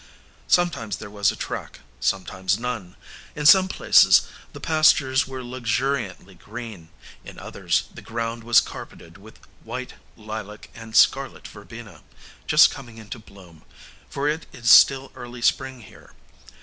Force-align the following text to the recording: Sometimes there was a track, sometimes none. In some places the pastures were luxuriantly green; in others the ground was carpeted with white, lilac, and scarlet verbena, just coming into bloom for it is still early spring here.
Sometimes 0.47 0.97
there 0.97 1.11
was 1.11 1.31
a 1.31 1.35
track, 1.35 1.81
sometimes 1.99 2.57
none. 2.57 2.95
In 3.35 3.45
some 3.45 3.67
places 3.67 4.23
the 4.51 4.59
pastures 4.59 5.27
were 5.27 5.43
luxuriantly 5.43 6.33
green; 6.33 6.89
in 7.23 7.37
others 7.37 7.83
the 7.93 8.01
ground 8.01 8.43
was 8.43 8.61
carpeted 8.61 9.19
with 9.19 9.37
white, 9.63 9.93
lilac, 10.17 10.71
and 10.73 10.95
scarlet 10.95 11.47
verbena, 11.47 12.01
just 12.47 12.71
coming 12.71 12.97
into 12.97 13.19
bloom 13.19 13.61
for 14.09 14.27
it 14.27 14.47
is 14.51 14.71
still 14.71 15.11
early 15.13 15.43
spring 15.43 15.81
here. 15.81 16.15